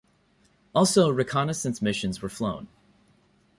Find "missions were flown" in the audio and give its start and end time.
1.79-2.67